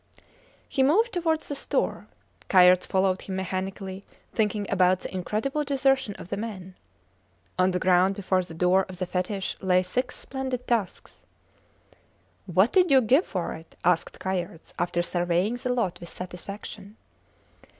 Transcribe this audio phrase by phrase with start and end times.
[0.67, 2.07] He moved towards the store.
[2.49, 6.73] Kayerts followed him mechanically, thinking about the incredible desertion of the men.
[7.59, 11.17] On the ground before the door of the fetish lay six splendid tusks.
[12.47, 13.75] What did you give for it?
[13.83, 16.97] asked Kayerts, after surveying the lot with satisfaction.